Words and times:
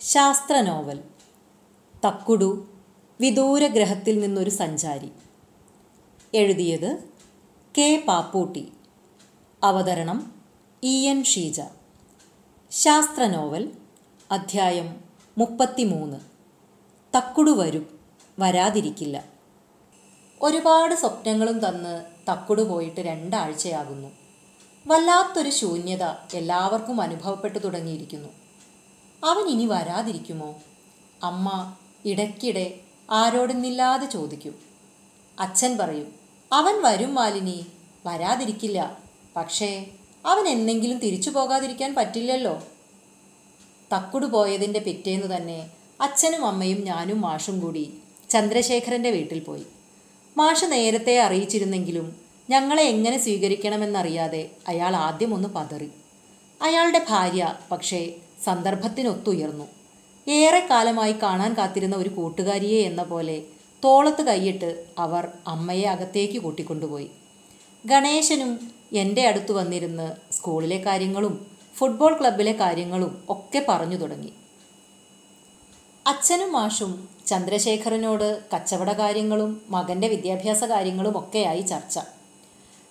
ശാസ്ത്ര 0.00 0.60
നോവൽ 0.60 1.02
തക്കുടു 2.06 2.66
വിദൂര 3.20 3.66
ഗ്രഹത്തിൽ 3.66 4.20
നിന്നൊരു 4.20 4.50
സഞ്ചാരി. 4.50 5.12
എഴുതിയത് 6.34 7.04
കെ 7.78 8.04
പാപ്പൂട്ടി. 8.08 8.72
അവതരണം 9.64 10.42
ഇ 10.82 11.08
എൻ 11.08 11.24
ഷീജ. 11.24 11.60
ശാസ്ത്ര 12.70 13.26
നോവൽ 13.26 13.72
അധ്യായം 14.30 15.04
മുപ്പത്തിമൂന്ന്. 15.38 16.16
തക്കുടു 17.16 17.50
വരും 17.50 18.00
വരാതിരിക്കില്ല. 18.38 19.24
ഒരുപാട് 20.42 20.94
സ്വപ്നങ്ങളും 20.94 21.68
തന്ന് 21.68 22.04
തക്കുടു 22.30 22.62
പോയിട്ട് 22.62 23.00
രണ്ടാഴ്ചയാകുന്നു. 23.00 24.08
വല്ലാത്തൊരു 24.86 25.50
ശൂന്യത 25.50 26.02
എല്ലാവർക്കും 26.34 27.00
അനുഭവപ്പെട്ടു 27.00 27.58
തുടങ്ങിയിരിക്കുന്നു. 27.58 28.28
അവൻ 29.24 29.48
ഇനി 29.48 29.66
വരാതിരിക്കുമോ? 29.66 30.54
അമ്മ 31.22 31.74
ഇടയ്ക്കിടെ 32.04 32.74
ആരോടുന്നില്ലാതെ 33.10 34.06
ചോദിക്കും. 34.06 34.54
അച്ഛൻ 35.40 35.78
പറയും 35.78 36.14
അവൻ 36.52 36.82
വരും 36.82 37.14
മാലിനി 37.14 37.66
വരാതിരിക്കില്ല. 38.06 38.98
പക്ഷേ 39.36 39.86
അവൻ 40.26 40.48
എന്നെങ്കിലും 40.48 40.98
തിരിച്ചു 40.98 41.30
പോകാതിരിക്കാൻ 41.30 41.94
പറ്റില്ലല്ലോ. 41.94 42.62
തക്കുടു 43.92 44.26
പോയതിന്റെ 44.26 44.80
പിറ്റേന്ന് 44.80 45.36
തന്നെ 45.36 45.70
അച്ഛനും 46.00 46.46
അമ്മയും 46.46 46.84
ഞാനും 46.84 47.20
മാഷും 47.20 47.60
കൂടി 47.60 47.98
ചന്ദ്രശേഖരന്റെ 48.30 49.10
വീട്ടിൽ 49.10 49.38
പോയി. 49.38 49.66
മാഷ് 50.36 50.64
നേരത്തെ 50.64 51.20
അറിയിച്ചിരുന്നെങ്കിലും 51.20 52.16
ഞങ്ങളെ 52.50 52.82
എങ്ങനെ 52.82 53.18
സ്വീകരിക്കണമെന്നറിയാതെ 53.18 54.50
അയാൾ 54.68 54.96
ആദ്യം 54.96 55.34
ഒന്ന് 55.34 55.48
പതറി. 55.48 55.90
അയാളുടെ 56.62 57.06
ഭാര്യ 57.08 57.54
പക്ഷേ 57.70 58.14
സന്ദർഭത്തിനൊത്തുയർന്നു. 58.44 59.64
ഏറെക്കാലമായി 60.28 61.12
കാണാൻ 61.12 61.54
കാത്തിരുന്ന 61.54 61.96
ഒരു 61.96 62.08
കൂട്ടുകാരിയെ 62.08 62.82
എന്ന 62.82 63.02
പോലെ 63.02 63.42
തോളത്ത് 63.84 64.22
കൈയിട്ട് 64.22 64.84
അവർ 64.98 65.28
അമ്മയെ 65.46 65.84
അകത്തേക്ക് 65.84 66.38
കൂട്ടിക്കൊണ്ടുപോയി. 66.38 67.10
ഗണേശനും 67.86 68.70
എന്റെ 68.92 69.26
അടുത്ത് 69.26 69.52
വന്നിരുന്ന് 69.52 70.32
സ്കൂളിലെ 70.32 70.78
കാര്യങ്ങളും 70.78 71.46
ഫുട്ബോൾ 71.76 72.20
ക്ലബിലെ 72.20 72.52
കാര്യങ്ങളും 72.52 73.24
ഒക്കെ 73.28 73.66
പറഞ്ഞു 73.68 73.96
തുടങ്ങി. 73.96 74.32
അച്ഛനും 76.06 76.52
മാഷും 76.52 77.08
ചന്ദ്രശേഖരനോട് 77.26 78.42
കച്ചവട 78.54 78.92
കാര്യങ്ങളും 78.92 79.62
മകന്റെ 79.68 80.08
വിദ്യാഭ്യാസ 80.08 80.64
കാര്യങ്ങളും 80.64 81.18
ഒക്കെയായി 81.18 81.60
ചർച്ച. 81.60 81.98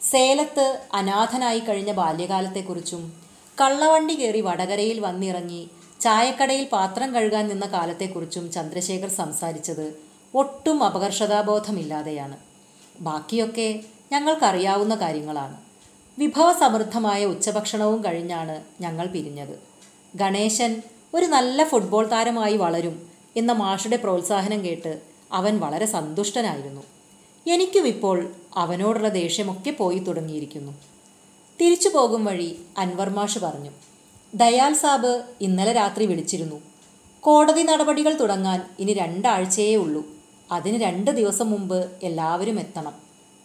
സേലത്ത് 0.01 0.81
അനാഥനായി 0.93 1.59
കഴിഞ്ഞ 1.59 1.91
ബാല്യകാലത്തെക്കുറിച്ചും 1.91 3.28
കള്ളവണ്ടി 3.61 4.13
കയറി 4.13 4.41
വടകരയിൽ 4.41 4.99
വന്നിറങ്ങി 4.99 5.69
ചായക്കടയിൽ 6.01 6.67
പാത്രം 6.71 7.15
കഴുകാൻ 7.15 7.49
നിന്ന 7.49 7.65
കാലത്തെക്കുറിച്ചും 7.65 8.51
ചന്ദ്രശേഖർ 8.51 9.09
സംസാരിച്ചത് 9.09 9.93
ഒട്ടും 10.35 10.83
അപകർഷതാബോധമില്ലാതെയാണ്. 10.83 12.37
ബാക്കിയൊക്കെ 12.99 13.79
ഞങ്ങൾക്കറിയാവുന്ന 14.11 14.95
കാര്യങ്ങളാണ്. 14.95 15.57
വിഭവസമൃദ്ധമായ 16.17 17.25
ഉച്ചഭക്ഷണവും 17.25 18.03
കഴിഞ്ഞാണ് 18.05 18.63
ഞങ്ങൾ 18.81 19.05
പിരിഞ്ഞത്. 19.07 19.59
ഗണേശൻ 20.15 20.81
ഒരു 21.13 21.25
നല്ല 21.25 21.63
ഫുട്ബോൾ 21.63 22.07
താരമായി 22.07 22.57
വളരും 22.57 22.95
എന്ന 23.35 23.51
മാഷുടെ 23.51 23.97
പ്രോത്സാഹനം 23.97 24.65
കേട്ട് 24.65 25.01
അവൻ 25.31 25.59
വളരെ 25.59 25.85
സന്തുഷ്ടനായിരുന്നു. 25.85 26.83
എനിക്കും 27.47 27.87
ഇപ്പോൾ 27.87 28.17
അവനോടുള്ള 28.55 29.09
ദേഷ്യമൊക്കെ 29.09 29.71
പോയി 29.71 29.99
തുടങ്ങിയിരിക്കുന്നു. 29.99 30.73
തിരിച്ചു 31.61 31.89
പോകും 31.89 32.25
വഴി 32.25 32.65
അൻവർ 32.77 33.09
മാഷ് 33.09 33.39
പറഞ്ഞു. 33.39 33.71
ദയാൽ 34.35 34.73
സാബ് 34.73 35.23
ഇന്നലെ 35.41 35.71
രാത്രി 35.71 36.05
വിളിച്ചിരുന്നു. 36.05 36.61
കോടതി 37.19 37.61
നടപടികൾ 37.61 38.19
തുടങ്ങാൻ 38.19 38.69
ഇനി 38.79 38.93
രണ്ടാഴ്ചയേ 38.93 39.75
ഉള്ളൂ. 39.75 40.05
അതിന് 40.51 40.83
രണ്ട് 40.83 41.11
ദിവസം 41.11 41.51
മുമ്പ് 41.51 41.91
എല്ലാവരും 42.03 42.59
എത്തണം. 42.59 42.93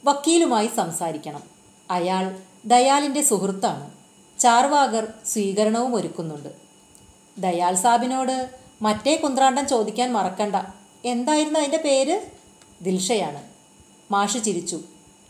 വക്കീലുമായി 0.04 0.70
സംസാരിക്കണം. 0.76 1.42
അയാൾ 1.90 2.36
ദയാലിന്റെ 2.64 3.22
സുഹൃത്താണ്. 3.22 3.90
ചാർവാകർ 4.38 5.12
സ്വീകരണവും 5.26 5.94
ഒരുക്കുന്നുണ്ട്. 5.94 6.48
ദയാൽ 7.38 7.74
സാബിനോട് 7.74 8.50
മറ്റേ 8.82 9.16
കുന്ത്രാണ്ടം 9.16 9.68
ചോദിക്കാൻ 9.68 10.12
മറക്കണ്ട. 10.12 10.56
എന്തായിരുന്നു 11.04 11.58
അതിന്റെ 11.58 11.76
പേര്? 11.76 12.26
ദിൽഷയാണ്. 12.82 13.42
മാഷ് 14.10 14.44
ചിരിച്ചു. 14.44 14.80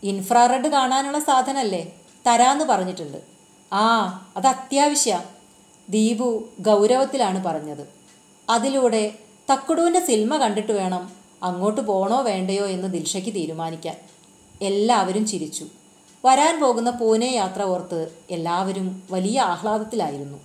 ഇൻഫ്രാറെഡ് 0.03 0.67
കാണാനുള്ള 0.67 1.19
സാധനല്ലേ? 1.19 1.93
തരാന്ന് 2.27 2.65
പറഞ്ഞിട്ടുണ്ട്. 2.65 3.17
ആ 3.73 4.05
അത് 4.37 4.47
അത്യാവശ്യ. 4.47 5.23
ദീപു 5.89 6.43
ഗൗരവത്തിലാണ് 6.59 7.43
പറഞ്ഞത്. 7.43 7.87
അതിലൂടെ 8.49 9.13
തക്കുടുവിന്റെ 9.53 10.05
സിനിമ 10.05 10.37
കണ്ടിട്ട് 10.37 10.71
വേണം 10.71 11.11
അങ്ങോട്ട് 11.43 11.81
പോണോ 11.81 12.21
വേണ്ടയോ 12.21 12.65
എന്ന് 12.65 12.93
ദിൽഷയ്ക്ക് 12.93 13.35
തീരുമാനിക്കാൻ. 13.35 13.97
എല്ലാവരും 14.61 15.27
ചിരിച്ചു. 15.27 15.67
വരാൻ 16.25 16.59
പോകുന്ന 16.59 16.89
പൂനെ 16.89 17.25
യാത്ര 17.25 17.61
ഓർത്ത് 17.61 18.17
എല്ലാവരും 18.29 19.03
വലിയ 19.11 19.41
ആഹ്ലാദത്തിലായിരുന്നു. 19.41 20.37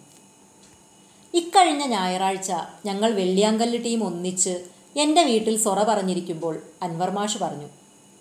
ഇക്കഴിഞ്ഞ 1.35 1.87
ഞായറാഴ്ച 1.87 2.53
ഞങ്ങൾ 2.87 3.13
വെള്ളിയാങ്കല്ല് 3.13 3.85
ടീം 3.85 4.05
ഒന്നിച്ച് 4.05 4.65
എന്റെ 4.97 5.23
വീട്ടിൽ 5.23 5.59
സൊറ 5.59 5.83
പറഞ്ഞിരിക്കുമ്പോൾ 5.83 6.63
അൻവർ 6.83 7.11
മാഷ് 7.11 7.39
പറഞ്ഞു 7.39 7.69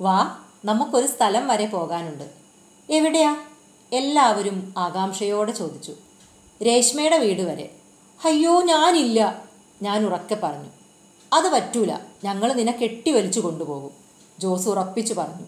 വാ 0.02 0.38
നമുക്കൊരു 0.66 1.08
സ്ഥലം 1.08 1.48
വരെ 1.48 1.66
പോകാനുണ്ട്. 1.66 2.30
എവിടെയാ? 2.90 3.49
എല്ലാവരും 3.91 4.73
ആകാംക്ഷയോടെ 4.77 5.51
ചോദിച്ചു. 5.51 5.94
രേഷ്മയുടെ 6.66 7.17
വീട് 7.17 7.41
വരെ. 7.41 7.75
അയ്യോ 8.25 8.61
ഞാനില്ല 8.61 9.44
ഞാൻ 9.81 10.05
ഉറക്കെ 10.05 10.38
പറഞ്ഞു. 10.44 10.69
അത് 11.33 11.50
പറ്റൂല 11.50 11.97
ഞങ്ങൾ 12.23 12.53
നിന്നെ 12.53 12.73
കെട്ടിവലിച്ചു 12.73 13.39
കൊണ്ടുപോകും 13.39 13.91
ജോസ് 14.39 14.69
ഉറപ്പിച്ചു 14.69 15.13
പറഞ്ഞു. 15.13 15.45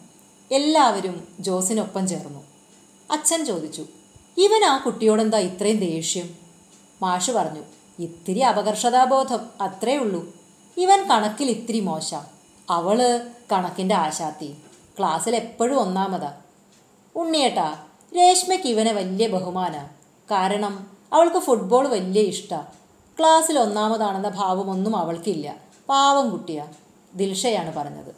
എല്ലാവരും 0.52 1.28
ജോസിനൊപ്പം 1.40 2.08
ചേർന്നു. 2.08 2.40
അച്ഛൻ 3.12 3.46
ചോദിച്ചു 3.46 3.86
ഇവൻ 4.38 4.66
ആ 4.66 4.78
കുട്ടിയോടെന്താ 4.78 5.38
ഇത്രയും 5.38 5.78
ദേഷ്യം? 5.78 6.36
മാഷ് 7.02 7.32
പറഞ്ഞു 7.32 7.64
ഇത്തിരി 8.00 8.40
അപകർഷതാബോധം 8.40 9.40
അത്രേ 9.62 9.98
ഉള്ളൂ. 9.98 10.34
ഇവൻ 10.78 11.08
കണക്കിൽ 11.08 11.50
ഇത്തിരി 11.50 11.80
മോശ. 11.80 12.16
അവൾ 12.70 13.28
കണക്കിന്റെ 13.52 13.96
ആശാത്തി. 13.96 14.56
ക്ലാസ്സിൽ 15.00 15.36
എപ്പോഴും 15.36 15.80
ഒന്നാമതാ. 15.80 16.38
ഉണ്ണിയേട്ടാ 17.16 17.84
രേഷ്മയ്ക്ക് 18.16 18.68
ഇവനെ 18.68 18.92
വലിയ 18.92 19.28
ബഹുമാനമാണ് 19.28 19.90
കാരണം 20.32 20.98
അവൾക്ക് 21.14 21.38
ഫുട്ബോൾ 21.38 21.88
വലിയ 21.88 22.22
ഇഷ്ടമാണ് 22.22 22.68
ക്ലാസ്സിൽ 23.20 23.60
ഒന്നാമതാണെന്ന 23.60 24.30
ഭാവമൊന്നും 24.30 24.96
അവൾക്കില്ല. 24.96 25.56
പാവം 25.90 26.30
കുട്ടിയാ. 26.30 26.68
ദിൽഷയാണ് 27.16 27.74
പറഞ്ഞത്. 27.74 28.16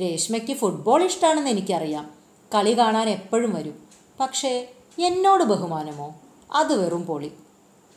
രേഷ്മയ്ക്ക് 0.00 0.54
ഫുട്ബോൾ 0.54 1.04
ഇഷ്ടമാണെന്ന് 1.04 1.50
എനിക്കറിയാം. 1.50 2.10
കളി 2.54 2.78
കാണാൻ 2.78 3.08
എപ്പോഴും 3.08 3.54
വരും. 3.54 3.88
പക്ഷേ 4.20 4.68
എന്നോട് 4.98 5.44
ബഹുമാനമോ? 5.44 6.14
അത് 6.52 6.84
വെറും 6.84 7.06
പൊളി. 7.06 7.32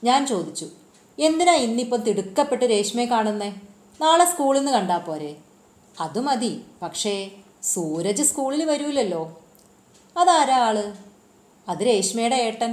ഞാൻ 0.04 0.28
ചോദിച്ചു 0.28 0.68
എന്തിനാ 1.20 1.54
ഇന്നിപ്പം 1.54 2.02
തിടുക്കപ്പെട്ട് 2.02 2.66
രേഷ്മയെ 2.66 3.06
കാണുന്നേ? 3.06 3.56
നാളെ 4.02 4.26
സ്കൂളിൽ 4.26 4.60
നിന്ന് 4.60 4.72
കണ്ടാൽ 4.72 4.98
പോരെ? 4.98 5.36
അത് 6.00 6.20
മതി. 6.20 6.66
പക്ഷേ 6.82 7.32
സൂരജ് 7.64 8.24
സ്കൂളിൽ 8.24 8.66
വരൂലല്ലോ. 8.66 9.42
അതാരാ 10.18 10.58
ആൾ? 10.58 10.94
അത് 11.68 11.82
രേഷ്മയുടെ 11.84 12.36
ഏട്ടൻ. 12.36 12.72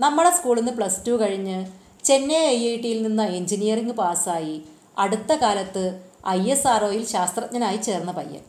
നമ്മുടെ 0.00 0.30
സ്കൂളിൽ 0.30 0.60
നിന്ന് 0.60 0.72
പ്ലസ് 0.72 1.06
ടു 1.06 1.10
കഴിഞ്ഞ് 1.10 1.58
ചെന്നൈ 2.04 2.34
ഐ 2.34 2.68
ഐ 2.68 2.76
ടിയിൽ 2.76 3.02
നിന്ന് 3.02 3.22
എഞ്ചിനീയറിംഗ് 3.22 3.92
പാസ്സായി 3.92 4.64
അടുത്ത 4.98 5.32
കാലത്ത് 5.32 6.00
ഐ 6.28 6.50
എസ് 6.50 6.66
ആർ 6.66 6.84
ഒയിൽ 6.84 7.06
ശാസ്ത്രജ്ഞനായി 7.06 7.76
ചേർന്ന 7.76 8.12
പയ്യൻ. 8.12 8.42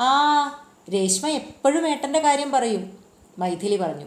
ആ 0.00 0.10
രേഷ്മ 0.94 1.28
എപ്പോഴും 1.28 1.88
ഏട്ടന്റെ 1.88 2.18
കാര്യം 2.18 2.52
പറയും 2.52 2.98
മൈഥിലി 3.38 3.76
പറഞ്ഞു. 3.76 4.06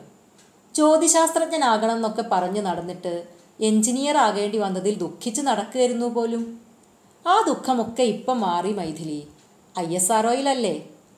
ജ്യോതിശാസ്ത്രജ്ഞനാകണം 0.76 1.96
എന്നൊക്കെ 1.96 2.22
പറഞ്ഞു 2.22 2.62
നടന്നിട്ട് 2.62 3.28
എഞ്ചിനീയർ 3.60 4.18
ആകേണ്ടി 4.18 4.58
വന്നതിൽ 4.58 4.98
ദുഃഖിച്ച് 4.98 5.42
നടക്കുകയായിരുന്നു 5.42 6.06
പോലും. 6.06 6.62
ആ 7.28 7.42
ദുഃഖമൊക്കെ 7.48 8.04
ഇപ്പം 8.04 8.42
മാറി 8.42 8.74
മൈഥിലി. 8.74 9.28
ഐ 9.80 9.96
എസ് 9.96 10.12
ആർ 10.12 10.28
ഒയിലല്ലേ 10.28 10.76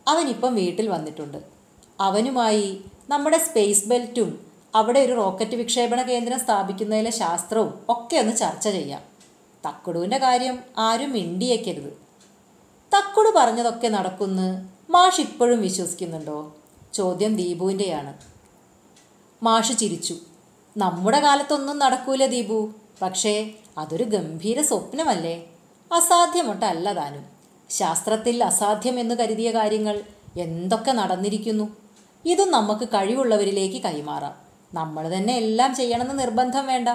അവനിപ്പം 0.08 0.56
വീട്ടിൽ 0.56 0.90
വന്നിട്ടുണ്ട്. 0.90 1.38
അവനുമായി 2.02 2.84
നമ്മുടെ 3.10 3.38
സ്പേസ് 3.38 3.88
ബെൽറ്റും 3.88 4.52
അവിടെ 4.76 5.00
ഒരു 5.00 5.14
റോക്കറ്റ് 5.14 5.56
വിക്ഷേപണ 5.56 6.02
കേന്ദ്രം 6.02 6.40
സ്ഥാപിക്കുന്നതിലെ 6.40 7.12
ശാസ്ത്രവും 7.12 7.86
ഒക്കെ 7.90 8.18
ഒന്ന് 8.18 8.38
ചർച്ച 8.38 8.68
ചെയ്യാം. 8.68 9.02
തക്കുടുവിന്റെ 9.68 10.18
കാര്യം 10.18 10.60
ആരും 10.78 11.12
മിണ്ടിയേക്കരുത്. 11.12 12.02
തക്കുടു 12.98 13.34
പറഞ്ഞതൊക്കെ 13.36 13.88
നടക്കുന്ന് 13.88 14.70
മാഷ് 14.92 15.22
ഇപ്പോഴും 15.22 15.62
വിശ്വസിക്കുന്നുണ്ടോ? 15.62 16.56
ചോദ്യം 16.94 17.36
ദീപുവിന്റെയാണ് 17.36 18.14
മാഷ് 19.44 19.78
ചിരിച്ചു. 19.78 20.16
നമ്മുടെ 20.78 21.20
കാലത്തൊന്നും 21.20 21.80
നടക്കൂല 21.80 22.26
ദീപു. 22.26 22.74
പക്ഷേ 23.02 23.52
അതൊരു 23.78 24.04
ഗംഭീര 24.04 24.62
സ്വപ്നമല്ലേ? 24.62 25.46
അസാധ്യമൊട്ടല്ല 25.94 26.94
താനും. 26.94 27.26
ശാസ്ത്രത്തിൽ 27.70 28.44
അസാധ്യമെന്ന് 28.44 29.16
കരുതിയ 29.16 29.52
കാര്യങ്ങൾ 29.52 30.02
എന്തൊക്കെ 30.40 30.92
നടന്നിരിക്കുന്നു? 30.92 31.89
ഇതും 32.26 32.52
നമുക്ക് 32.52 32.90
കഴിവുള്ളവരിലേക്ക് 32.90 33.84
കൈമാറാം. 33.84 34.36
നമ്മൾ 34.74 35.18
തന്നെ 35.18 35.34
എല്ലാം 35.34 35.76
ചെയ്യണമെന്ന് 35.76 36.20
നിർബന്ധം 36.20 36.68
വേണ്ട. 36.68 36.90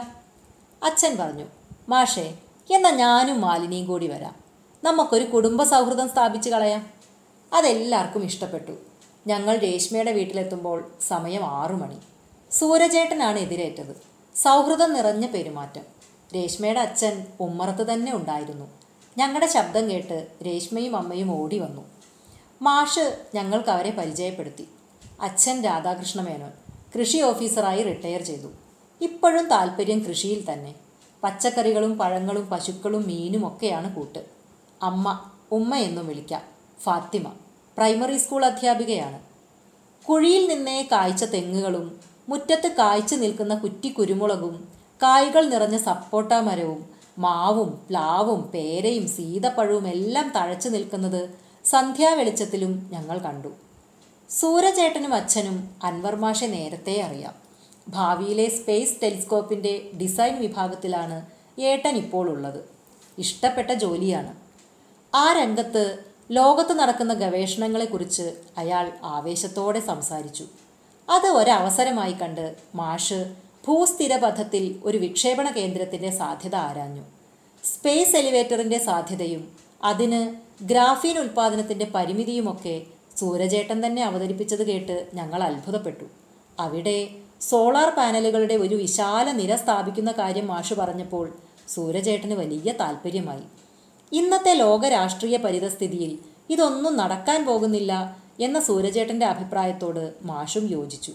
അച്ഛൻ 0.84 1.16
പറഞ്ഞു 1.16 1.44
മാഷേ 1.88 2.34
എന്നാൽ 2.74 2.96
ഞാനും 2.96 3.40
മാലിനിയും 3.40 3.86
കൂടി 3.86 4.06
വരാം. 4.06 4.34
നമുക്കൊരു 4.84 5.24
കുടുംബ 5.24 5.62
സൗഹൃദം 5.62 6.08
സ്ഥാപിച്ചു 6.08 6.50
കളയാം. 6.50 6.86
അതെല്ലാവർക്കും 7.52 8.24
ഇഷ്ടപ്പെട്ടു. 8.24 8.72
ഞങ്ങൾ 9.26 9.56
രേഷ്മയുടെ 9.56 10.12
വീട്ടിലെത്തുമ്പോൾ 10.12 10.92
സമയം 11.00 11.44
ആറു 11.44 11.74
മണി. 11.74 11.96
സൂരജേട്ടനാണ് 12.50 13.38
എതിരേറ്റത്. 13.38 14.02
സൗഹൃദം 14.36 14.92
നിറഞ്ഞ 14.92 15.26
പെരുമാറ്റം. 15.26 15.82
രേഷ്മയുടെ 16.34 16.80
അച്ഛൻ 16.80 17.26
ഉമ്മറത്ത് 17.40 17.92
തന്നെ 17.92 18.14
ഉണ്ടായിരുന്നു. 18.14 18.66
ഞങ്ങളുടെ 19.18 19.46
ശബ്ദം 19.46 19.90
കേട്ട് 19.90 20.26
രേഷ്മയും 20.46 20.96
അമ്മയും 20.96 21.40
ഓടി 21.40 21.58
വന്നു. 21.58 21.82
മാഷ് 22.62 23.24
ഞങ്ങൾക്ക് 23.34 23.68
അവരെ 23.68 23.90
പരിചയപ്പെടുത്തി. 23.90 24.68
അച്ഛൻ 25.20 25.62
രാധാകൃഷ്ണ 25.62 26.20
മേനോൻ 26.20 26.50
കൃഷി 26.98 27.18
ഓഫീസറായി 27.18 27.82
റിട്ടയർ 27.82 28.22
ചെയ്തു. 28.22 28.48
ഇപ്പോഴും 29.00 29.48
താല്പര്യം 29.48 29.98
കൃഷിയിൽ 29.98 30.52
തന്നെ. 30.52 30.74
പച്ചക്കറികളും 31.22 31.98
പഴങ്ങളും 31.98 32.46
പശുക്കളും 32.46 33.04
മീനും 33.06 33.48
ഒക്കെയാണ് 33.48 33.94
കൂട്ട്. 33.94 34.24
അമ്മ 34.82 35.20
ഉമ്മ 35.52 35.74
എന്നും 35.76 36.06
വിളിക്കാം. 36.06 36.42
ഫാത്തിമ 36.82 37.32
പ്രൈമറി 37.76 38.16
സ്കൂൾ 38.16 38.44
അധ്യാപികയാണ്. 38.44 39.20
കുഴിയിൽ 40.04 40.48
നിന്നേ 40.48 40.88
കായ്ച്ച 40.92 41.24
തെങ്ങുകളും 41.24 42.00
മുറ്റത്ത് 42.28 42.68
കായ്ച്ചു 42.68 43.16
നിൽക്കുന്ന 43.16 43.54
കുറ്റി 43.54 43.88
കുരുമുളകും 43.88 44.68
കായ്കൾ 45.02 45.48
നിറഞ്ഞ 45.48 45.76
സപ്പോട്ട 45.76 46.32
മരവും 46.32 46.84
മാവും 47.18 47.86
പ്ലാവും 47.90 48.42
പേരയും 48.42 49.08
സീതപ്പഴവും 49.08 49.88
എല്ലാം 49.88 50.32
തഴച്ചു 50.36 50.68
നിൽക്കുന്നത് 50.68 51.34
സന്ധ്യാവെളിച്ചത്തിലും 51.64 52.88
ഞങ്ങൾ 52.92 53.18
കണ്ടു. 53.18 53.48
സൂരജേട്ടനും 54.30 55.14
അച്ഛനും 55.14 55.76
അൻവർ 55.82 56.14
മാഷെ 56.14 56.46
നേരത്തെ 56.46 57.00
അറിയാം. 57.00 57.34
ഭാവിയിലെ 57.88 58.48
സ്പേസ് 58.48 59.02
ടെലിസ്കോപ്പിന്റെ 59.02 59.90
ഡിസൈൻ 60.00 60.40
വിഭാഗത്തിലാണ് 60.40 61.26
ഏട്ടൻ 61.60 61.96
ഇപ്പോൾ 61.96 62.30
ഉള്ളത്. 62.30 62.64
ഇഷ്ടപ്പെട്ട 63.18 63.70
ജോലിയാണ്. 63.70 64.36
ആ 65.14 65.32
രംഗത്ത് 65.32 65.98
ലോകത്ത് 66.30 66.72
നടക്കുന്ന 66.72 67.14
ഗവേഷണങ്ങളെക്കുറിച്ച് 67.14 68.32
അയാൾ 68.58 68.92
ആവേശത്തോടെ 69.02 69.80
സംസാരിച്ചു. 69.80 70.46
അത് 71.10 71.26
ഒരവസരമായി 71.26 72.12
കണ്ട് 72.12 72.56
മാഷ് 72.74 73.34
ഭൂസ്ഥിരപഥത്തിൽ 73.66 74.80
ഒരു 74.84 74.98
വിക്ഷേപണ 74.98 75.50
കേന്ദ്രത്തിന്റെ 75.50 76.10
സാധ്യത 76.10 76.54
ആരാഞ്ഞു. 76.54 77.02
സ്പേസ് 77.64 78.16
എലിവേറ്ററിന്റെ 78.16 78.78
സാധ്യതയും 78.78 79.56
അതിന് 79.84 80.34
ഗ്രാഫീൻ 80.64 81.18
ഉൽപ്പാദനത്തിന്റെ 81.18 81.92
പരിമിതിയുമൊക്കെ 81.94 82.86
സൂരജേട്ടൻ 83.16 83.86
തന്നെ 83.86 84.04
അവതരിപ്പിച്ചത് 84.04 84.66
കേട്ട് 84.66 85.10
ഞങ്ങൾ 85.14 85.42
അത്ഭുതപ്പെട്ടു. 85.42 86.04
അവിടെ 86.60 87.08
സോളാർ 87.40 87.90
പാനലുകളുടെ 87.90 88.54
ഒരു 88.54 88.74
വിശാല 88.74 89.32
നിര 89.32 89.54
സ്ഥാപിക്കുന്ന 89.56 90.12
കാര്യം 90.12 90.46
മാഷ് 90.46 90.74
പറഞ്ഞപ്പോൾ 90.74 91.32
സൂരജേട്ടന് 91.68 92.32
വലിയ 92.32 92.72
താല്പര്യമായി 92.72 93.44
ഇന്നത്തെ 94.12 94.52
ലോക 94.54 94.86
രാഷ്ട്രീയ 94.86 95.36
പരിതസ്ഥിതിയിൽ 95.36 96.18
ഇതൊന്നും 96.50 96.96
നടക്കാൻ 96.96 97.46
പോകുന്നില്ല 97.46 97.92
എന്ന 98.40 98.60
സൂരജേട്ടന്റെ 98.60 99.26
അഭിപ്രായത്തോട് 99.26 100.14
മാഷും 100.22 100.70
യോജിച്ചു. 100.70 101.12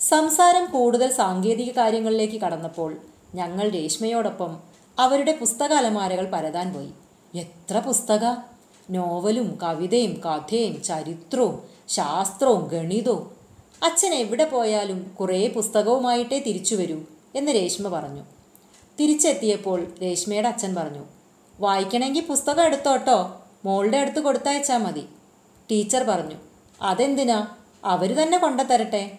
സംസാരം 0.00 0.64
കൂടുതൽ 0.64 1.12
സാങ്കേതിക 1.12 1.70
കാര്യങ്ങളിലേക്ക് 1.70 2.40
കടന്നപ്പോൾ 2.40 2.96
ഞങ്ങൾ 3.34 3.68
രേഷ്മയോടൊപ്പം 3.68 4.52
അവരുടെ 4.98 5.32
പുസ്തക 5.32 5.72
അലമാരകൾ 5.72 6.30
പരതാൻ 6.32 6.72
പോയി. 6.74 6.90
എത്ര 7.34 7.78
പുസ്തക? 7.78 8.24
നോവലും 8.90 9.58
കവിതയും 9.62 10.20
കഥയും 10.26 10.82
ചരിത്രവും 10.82 11.62
ശാസ്ത്രവും 11.88 12.68
ഗണിതവും. 12.68 13.36
അച്ഛൻ 13.82 14.14
എവിടെ 14.14 14.44
പോയാലും 14.44 15.16
കുറേ 15.20 15.48
പുസ്തകവുമായിട്ടേ 15.48 16.38
തിരിച്ചു 16.38 16.74
വരൂ 16.74 17.00
എന്ന് 17.34 17.52
രേഷ്മ 17.52 17.88
പറഞ്ഞു. 17.88 18.22
തിരിച്ചെത്തിയപ്പോൾ 19.00 19.86
രേഷ്മയുടെ 20.02 20.48
അച്ഛൻ 20.48 20.74
പറഞ്ഞു 20.74 21.04
വായിക്കണമെങ്കിൽ 21.60 22.26
പുസ്തകം 22.26 22.64
എടുത്തോട്ടോ 22.64 23.42
മോളുടെ 23.64 23.98
അടുത്ത് 23.98 24.20
കൊടുത്തയച്ചാൽ 24.20 24.78
മതി. 24.78 25.08
ടീച്ചർ 25.70 26.02
പറഞ്ഞു 26.02 26.34
അതെന്തിനാ? 26.82 27.46
അവർ 27.84 28.14
തന്നെ 28.14 28.38
കൊണ്ടുതരട്ടെ. 28.38 29.18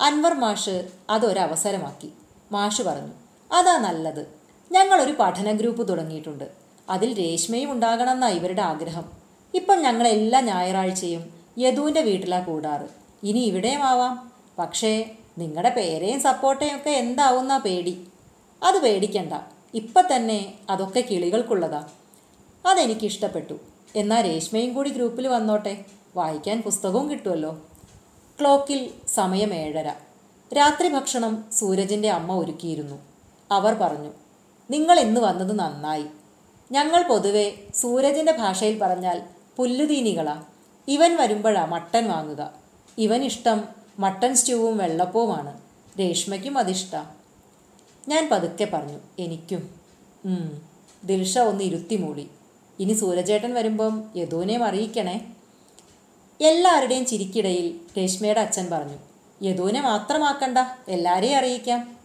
അൻവർ 0.00 0.34
മാഷ് 0.34 0.88
അതൊരവസരമാക്കി. 1.10 2.12
മാഷ് 2.52 2.82
പറഞ്ഞു 2.82 3.12
അതാ 3.52 3.78
നല്ലത്. 3.78 4.26
ഞങ്ങളൊരു 4.72 5.16
പഠന 5.20 5.52
ഗ്രൂപ്പ് 5.52 5.88
തുടങ്ങിയിട്ടുണ്ട്. 5.88 6.63
അതിൽ 6.90 7.18
രേഷ്മയും 7.18 7.72
ഉണ്ടാകണമെന്നാണ് 7.72 8.34
ഇവരുടെ 8.34 8.62
ആഗ്രഹം. 8.62 9.04
ഇപ്പം 9.54 9.82
ഞങ്ങൾ 9.82 10.08
എല്ലാ 10.08 10.40
ഞായറാഴ്ചയും 10.40 11.34
യദുവിന്റെ 11.58 12.00
വീട്ടിലാണ് 12.00 12.46
കൂടാറ്. 12.46 12.88
ഇനി 13.22 13.38
ഇവിടെയും 13.38 13.82
ആവാം. 13.82 14.32
പക്ഷേ 14.58 15.10
നിങ്ങളുടെ 15.38 15.68
പേരെയും 15.70 16.20
സപ്പോർട്ടേയും 16.20 16.76
ഒക്കെ 16.76 16.90
എന്താവുന്ന 16.90 17.58
പേടി. 17.58 18.06
അത് 18.62 18.78
പേടിക്കണ്ട. 18.78 19.32
ഇപ്പം 19.74 20.04
തന്നെ 20.16 20.54
അതൊക്കെ 20.70 21.00
കിളികൾക്കുള്ളതാ. 21.00 21.86
അതെനിക്കിഷ്ടപ്പെട്ടു. 22.66 23.54
എന്നാൽ 23.96 24.24
രേഷ്മയും 24.24 24.74
കൂടി 24.74 24.90
ഗ്രൂപ്പിൽ 24.90 25.28
വന്നോട്ടെ. 25.28 25.84
വായിക്കാൻ 26.16 26.62
പുസ്തകവും 26.62 27.10
കിട്ടുമല്ലോ 27.10 27.58
ക്ലോക്കിൽ 28.40 28.90
സമയം 29.08 29.54
ഏഴര. 29.54 29.92
രാത്രി 30.56 30.88
ഭക്ഷണം 30.88 31.44
സൂരജിന്റെ 31.52 32.10
അമ്മ 32.10 32.32
ഒരുക്കിയിരുന്നു. 32.32 32.96
അവർ 33.52 33.74
പറഞ്ഞു 33.74 34.10
നിങ്ങൾ 34.70 35.00
ഇന്ന് 35.00 35.20
വന്നത് 35.20 35.58
നന്നായി. 35.58 36.04
ഞങ്ങൾ 36.72 37.02
പൊതുവെ 37.02 37.52
സൂരജിന്റെ 37.74 38.32
ഭാഷയിൽ 38.32 38.78
പറഞ്ഞാൽ 38.78 39.22
പുല്ലുതീനികളാ. 39.56 40.42
ഇവൻ 40.88 41.16
വരുമ്പോഴാ 41.16 41.64
മട്ടൻ 41.64 42.08
വാങ്ങുക. 42.08 42.52
ഇവൻ 42.98 43.24
ഇഷ്ടം 43.24 43.64
മട്ടൻ 43.98 44.34
സ്റ്റൂവും 44.34 44.78
വെള്ളപ്പവുമാണ്. 44.78 45.60
രേഷ്മയ്ക്കും 46.00 46.58
അതിഷ്ട. 46.58 46.94
ഞാൻ 48.08 48.28
പതുക്കെ 48.32 48.64
പറഞ്ഞു 48.64 48.98
എനിക്കും. 49.18 49.74
ദിൽഷ 51.04 51.38
ഒന്ന് 51.38 51.64
ഇരുത്തി 51.64 51.96
മൂളി. 51.96 52.30
ഇനി 52.78 52.92
സൂരജേട്ടൻ 52.92 53.54
വരുമ്പം 53.54 54.10
യദുവിനെയും 54.16 54.64
അറിയിക്കണേ. 54.64 55.26
എല്ലാവരുടെയും 56.40 57.06
ചിരിക്കിടയിൽ 57.06 57.80
രേഷ്മയുടെ 57.98 58.40
അച്ഛൻ 58.40 58.70
പറഞ്ഞു 58.70 58.98
യദുവിനെ 59.42 59.80
മാത്രമാക്കണ്ട 59.80 60.58
എല്ലാവരെയും 60.88 61.36
അറിയിക്കാം. 61.36 62.03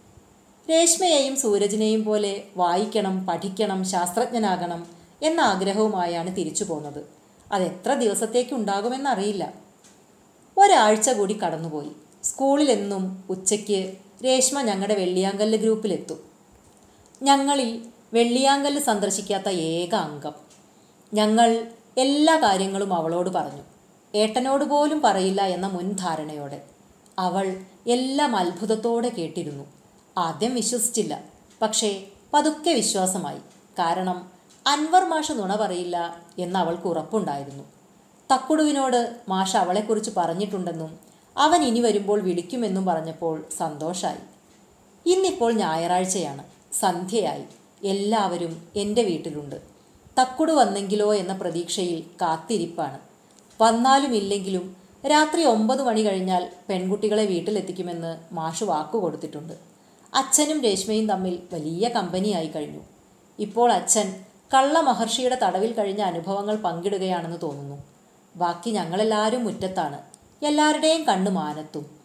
രേഷ്മയെയും 0.70 1.36
സൂരജിനെയും 1.36 2.04
പോലെ 2.04 2.44
വായിക്കണം 2.56 3.26
പഠിക്കണം 3.26 3.84
ശാസ്ത്രജ്ഞനാകണം 3.84 4.86
എന്ന 5.22 5.40
ആഗ്രഹവുമായാണ് 5.40 6.36
തിരിച്ചു 6.36 6.64
പോന്നത്. 6.64 7.06
അതെത്ര 7.52 7.94
ദിവസത്തേക്കുണ്ടാകുമെന്നറിയില്ല. 7.94 9.52
ഒരാഴ്ച 10.58 11.10
കൂടി 11.10 11.34
കടന്നുപോയി. 11.34 11.88
സ്കൂളിലെന്നും 12.22 13.24
ഉച്ചയ്ക്ക് 13.30 13.94
രേഷ്മ 14.24 14.62
ഞങ്ങളുടെ 14.62 14.94
വെള്ളിയാങ്കല്ല് 14.94 15.58
ഗ്രൂപ്പിലെത്തും. 15.58 16.18
ഞങ്ങളിൽ 17.22 17.82
വെള്ളിയാങ്കല്ല് 18.14 18.80
സന്ദർശിക്കാത്ത 18.80 19.48
ഏക 19.48 19.94
അംഗം. 19.94 20.32
ഞങ്ങൾ 21.14 21.66
എല്ലാ 21.98 22.36
കാര്യങ്ങളും 22.36 22.94
അവളോട് 22.94 23.30
പറഞ്ഞു. 23.30 23.62
ഏട്ടനോട് 24.14 24.64
പോലും 24.64 25.00
പറയില്ല 25.00 25.42
എന്ന 25.42 25.66
മുൻധാരണയോടെ. 25.66 26.62
അവൾ 27.18 27.60
എല്ലാം 27.86 28.36
അത്ഭുതത്തോടെ 28.36 29.08
കേട്ടിരുന്നു. 29.08 29.79
ആദ്യം 30.18 30.54
വിശ്വസിച്ചില്ല. 30.54 31.24
പക്ഷേ 31.62 32.04
പതുക്കെ 32.34 32.70
വിശ്വാസമായി. 32.70 33.38
കാരണം 33.78 34.30
അൻവർ 34.66 35.04
മാഷ് 35.04 35.32
നുണ 35.32 35.56
പറയില്ല 35.56 36.20
എന്ന് 36.38 36.58
അവൾക്ക് 36.58 36.82
ഉറപ്പുണ്ടായിരുന്നു. 36.82 37.64
തക്കുടുവിനോട് 38.32 39.16
മാഷ 39.28 39.56
അവളെക്കുറിച്ച് 39.56 40.10
പറഞ്ഞിട്ടുണ്ടെന്നും 40.16 40.98
അവൻ 41.36 41.62
ഇനി 41.62 41.80
വരുമ്പോൾ 41.80 42.20
വിളിക്കുമെന്നും 42.20 42.86
പറഞ്ഞപ്പോൾ 42.86 43.44
സന്തോഷായി. 43.58 44.18
ഇന്നിപ്പോൾ 45.06 45.52
ഞായറാഴ്ചയാണ്. 45.52 46.44
സന്ധ്യയായി. 46.72 47.44
എല്ലാവരും 47.84 48.68
എന്റെ 48.76 49.02
വീട്ടിലുണ്ട്. 49.02 49.56
തക്കുടു 50.20 50.52
വന്നെങ്കിലോ 50.52 51.14
എന്ന 51.14 51.32
പ്രതീക്ഷയിൽ 51.32 52.00
കാത്തിരിപ്പാണ്. 52.22 52.98
വന്നാലും 53.60 54.14
ഇല്ലെങ്കിലും 54.14 54.76
രാത്രി 55.10 55.44
ഒമ്പത് 55.44 55.82
മണി 55.82 56.00
കഴിഞ്ഞാൽ 56.00 56.50
പെൺകുട്ടികളെ 56.68 57.24
വീട്ടിലെത്തിക്കുമെന്ന് 57.24 58.34
മാഷ് 58.34 58.64
വാക്കു 58.64 58.98
കൊടുത്തിട്ടുണ്ട്. 58.98 59.69
അച്ഛനും 60.14 60.62
രേഷ്മയും 60.62 61.06
തമ്മിൽ 61.06 61.38
വലിയ 61.52 61.88
കമ്പനിയായി 61.88 62.46
കഴിഞ്ഞു. 62.46 62.80
ഇപ്പോൾ 63.38 63.72
അച്ഛൻ 63.72 64.14
കള്ള 64.54 64.80
മഹർഷിയുടെ 64.80 65.38
തടവിൽ 65.42 65.72
കഴിഞ്ഞ 65.72 66.00
അനുഭവങ്ങൾ 66.00 66.56
പങ്കിടുകയാണെന്ന് 66.56 67.38
തോന്നുന്നു. 67.42 67.84
ബാക്കി 68.36 68.70
ഞങ്ങളെല്ലാവരും 68.70 69.44
മുറ്റത്താണ്. 69.44 69.98
എല്ലാവരുടെയും 70.46 71.04
കണ്ണു 71.04 71.30
മാനത്തും 71.30 72.00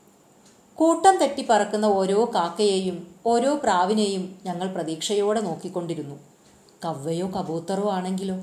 കൂട്ടം 0.76 1.18
തെറ്റി 1.18 1.46
പറക്കുന്ന 1.50 1.86
ഓരോ 1.86 2.32
കാക്കയെയും 2.36 3.08
ഓരോ 3.26 3.56
പ്രാവിനെയും 3.56 4.40
ഞങ്ങൾ 4.46 4.68
പ്രതീക്ഷയോടെ 4.68 5.42
നോക്കിക്കൊണ്ടിരുന്നു. 5.42 6.20
കവ്വയോ 6.86 7.28
കബൂത്തറോ 7.28 7.90
ആണെങ്കിലോ? 7.90 8.38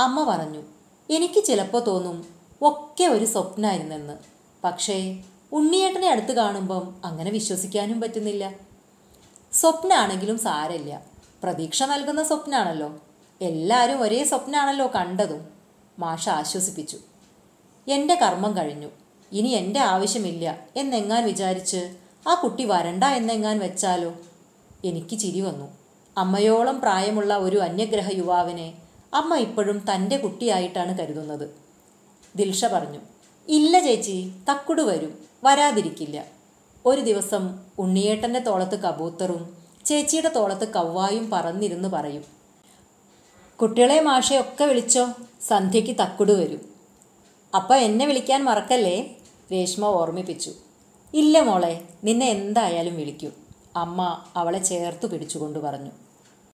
അമ്മ 0.00 0.24
പറഞ്ഞു 0.24 0.62
എനിക്ക് 1.10 1.44
ചിലപ്പോൾ 1.44 1.82
തോന്നും 1.86 2.24
ഒക്കെ 2.62 3.04
ഒരു 3.04 3.24
സ്വപ്നമായിരുന്നെന്ന് 3.24 4.16
പക്ഷേ 4.64 5.22
ഉണ്ണിയേട്ടനെ 5.52 6.08
അടുത്ത് 6.08 6.32
കാണുമ്പം 6.32 6.94
അങ്ങനെ 7.04 7.30
വിശ്വസിക്കാനും 7.30 8.00
പറ്റുന്നില്ല. 8.00 8.71
സ്വപ്നമാണെങ്കിലും 9.52 10.38
സാരമില്ല. 10.38 11.02
പ്രതീക്ഷ 11.42 11.82
നൽകുന്ന 11.82 12.22
സ്വപ്നമാണല്ലോ 12.22 13.00
എല്ലാവരും 13.42 14.02
ഒരേ 14.02 14.24
സ്വപ്നമാണല്ലോ 14.24 14.90
കണ്ടതും. 14.94 15.48
മാഷ 15.98 16.28
ആശ്വസിപ്പിച്ചു. 16.28 16.98
എന്റെ 17.88 18.14
കർമ്മം 18.14 18.56
കഴിഞ്ഞു. 18.56 18.88
ഇനി 19.32 19.48
എന്റെ 19.48 19.80
ആവശ്യമില്ല. 19.80 20.58
എന്നെങ്ങാൻ 20.76 21.24
വിചാരിച്ച്? 21.24 21.96
ആ 22.28 22.34
കുട്ടി 22.34 22.64
വരണ്ട 22.64 23.04
എന്നെങ്ങാൻ 23.04 23.58
വെച്ചാലോ? 23.58 24.14
എനിക്ക് 24.84 25.18
ചിരി 25.18 25.40
വന്നു. 25.40 25.68
അമ്മയോളം 26.18 26.80
പ്രായമുള്ള 26.80 27.36
ഒരു 27.36 27.56
അന്യഗ്രഹ 27.56 28.08
യുവാവിനെ 28.12 28.74
അമ്മ 29.14 29.36
ഇപ്പോഴും 29.36 29.84
തന്റെ 29.94 30.16
കുട്ടിയായിട്ടാണ് 30.16 30.98
കരുതുന്നത്. 30.98 31.56
ദിൽഷ 32.36 32.64
പറഞ്ഞു. 32.64 33.00
ഇല്ല 33.48 33.80
ചേച്ചി. 33.80 34.32
തക്കുടു 34.50 34.82
വരും. 34.82 35.18
വരാതിരിക്കില്ല. 35.44 36.41
ഒരു 36.86 37.00
ദിവസം 37.00 37.42
ഉണ്ണിയേട്ടന്റെ 37.78 38.40
തോളത്ത് 38.40 38.76
കബൂത്തറും 38.80 39.42
ചേച്ചിയുടെ 39.86 40.28
തോളത്ത് 40.28 40.68
കവ്വായും 40.68 41.30
പറന്നിരുന്ന് 41.30 41.88
പറയും 41.88 42.24
കുട്ടികളെ 43.58 44.00
മാഷയൊക്കെ 44.00 44.64
വിളിച്ചോ? 44.64 45.04
സന്ധ്യയ്ക്ക് 45.48 45.96
തക്കുട് 46.00 46.32
വരും. 46.32 46.62
അപ്പം 47.56 47.76
എന്നെ 47.76 48.06
വിളിക്കാൻ 48.06 48.44
മറക്കല്ലേ? 48.44 48.96
രേഷ്മ 49.52 49.84
ഓർമ്മിപ്പിച്ചു. 49.84 50.52
ഇല്ല 51.14 51.40
മോളെ 51.40 51.84
നിന്നെ 52.04 52.26
എന്തായാലും 52.26 52.96
വിളിക്കൂ 52.96 53.30
അമ്മ 53.76 54.24
അവളെ 54.36 54.62
ചേർത്ത് 54.62 55.06
പിടിച്ചുകൊണ്ട് 55.10 55.58
പറഞ്ഞു. 55.58 55.90